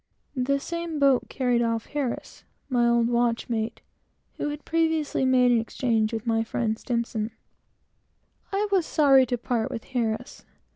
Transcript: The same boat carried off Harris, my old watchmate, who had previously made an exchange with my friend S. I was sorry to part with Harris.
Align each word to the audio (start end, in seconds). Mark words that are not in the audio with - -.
The 0.35 0.59
same 0.59 0.97
boat 0.97 1.29
carried 1.29 1.61
off 1.61 1.85
Harris, 1.85 2.43
my 2.69 2.89
old 2.89 3.07
watchmate, 3.07 3.81
who 4.37 4.49
had 4.49 4.65
previously 4.65 5.25
made 5.25 5.51
an 5.51 5.59
exchange 5.59 6.11
with 6.11 6.25
my 6.25 6.43
friend 6.43 6.75
S. 6.99 7.15
I 8.51 8.67
was 8.71 8.87
sorry 8.87 9.27
to 9.27 9.37
part 9.37 9.69
with 9.69 9.83
Harris. 9.83 10.43